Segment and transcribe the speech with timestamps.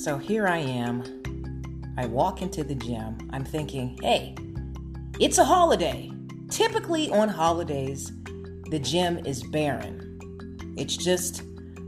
[0.00, 1.92] So here I am.
[1.98, 3.18] I walk into the gym.
[3.34, 4.34] I'm thinking, hey,
[5.20, 6.10] it's a holiday.
[6.48, 8.10] Typically on holidays,
[8.70, 10.74] the gym is barren.
[10.78, 11.42] It's just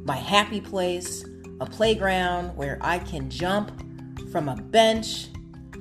[0.05, 1.25] my happy place,
[1.63, 3.83] a playground where I can jump
[4.31, 5.29] from a bench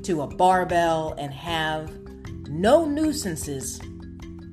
[0.04, 1.92] to a barbell and have
[2.48, 3.82] no nuisances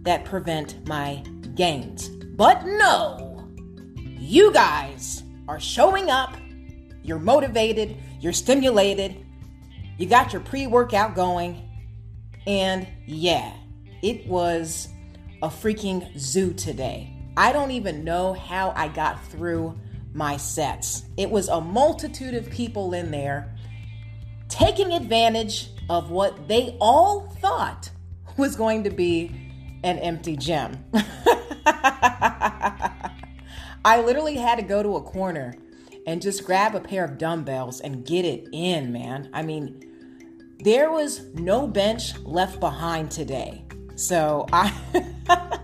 [0.02, 1.22] that prevent my
[1.54, 2.08] gains.
[2.08, 3.48] But no,
[3.94, 6.36] you guys are showing up.
[7.08, 9.24] You're motivated, you're stimulated,
[9.96, 11.66] you got your pre workout going,
[12.46, 13.54] and yeah,
[14.02, 14.88] it was
[15.42, 17.10] a freaking zoo today.
[17.34, 19.80] I don't even know how I got through
[20.12, 21.04] my sets.
[21.16, 23.56] It was a multitude of people in there
[24.50, 27.88] taking advantage of what they all thought
[28.36, 30.84] was going to be an empty gym.
[33.82, 35.54] I literally had to go to a corner
[36.08, 39.28] and just grab a pair of dumbbells and get it in, man.
[39.34, 39.78] I mean,
[40.60, 43.62] there was no bench left behind today.
[43.94, 44.72] So I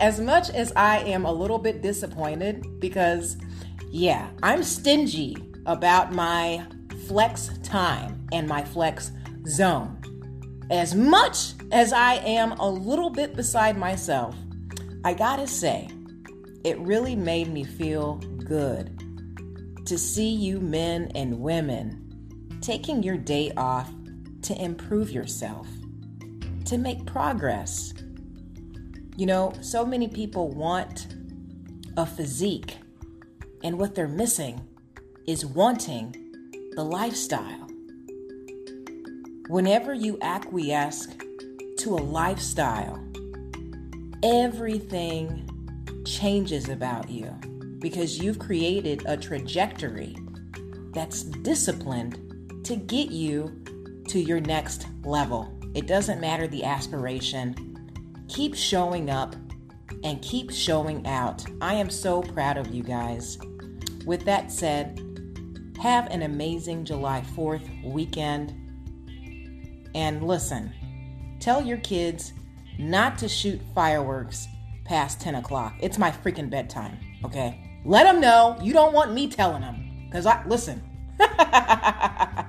[0.00, 3.36] as much as I am a little bit disappointed because
[3.88, 6.66] yeah, I'm stingy about my
[7.06, 9.12] flex time and my flex
[9.46, 10.00] zone.
[10.72, 14.34] As much as I am a little bit beside myself,
[15.04, 15.88] I gotta say,
[16.64, 19.03] it really made me feel good
[19.86, 23.90] to see you men and women taking your day off
[24.42, 25.66] to improve yourself,
[26.64, 27.92] to make progress.
[29.16, 31.14] You know, so many people want
[31.96, 32.78] a physique,
[33.62, 34.66] and what they're missing
[35.26, 36.14] is wanting
[36.74, 37.68] the lifestyle.
[39.48, 41.08] Whenever you acquiesce
[41.78, 42.98] to a lifestyle,
[44.22, 45.48] everything
[46.06, 47.34] changes about you
[47.84, 50.16] because you've created a trajectory
[50.94, 53.62] that's disciplined to get you
[54.08, 55.52] to your next level.
[55.74, 58.24] It doesn't matter the aspiration.
[58.28, 59.36] Keep showing up
[60.02, 61.44] and keep showing out.
[61.60, 63.36] I am so proud of you guys.
[64.06, 64.98] With that said,
[65.78, 68.54] have an amazing July 4th weekend.
[69.94, 70.72] And listen,
[71.38, 72.32] tell your kids
[72.78, 74.48] not to shoot fireworks
[74.86, 75.74] past 10 o'clock.
[75.80, 77.72] It's my freaking bedtime, okay?
[77.84, 80.06] Let them know you don't want me telling them.
[80.06, 80.82] Because I, listen,
[81.20, 82.46] I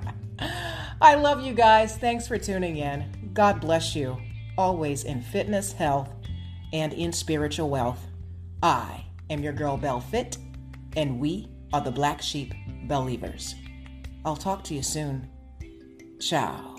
[1.16, 1.96] love you guys.
[1.96, 3.30] Thanks for tuning in.
[3.34, 4.16] God bless you.
[4.56, 6.08] Always in fitness, health,
[6.72, 8.06] and in spiritual wealth.
[8.62, 10.38] I am your girl, Bell Fit,
[10.96, 12.54] and we are the Black Sheep
[12.84, 13.54] Believers.
[14.24, 15.28] I'll talk to you soon.
[16.20, 16.75] Ciao.